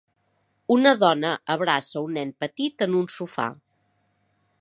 [0.75, 3.47] Una dona abraça un nen petit en un sofà.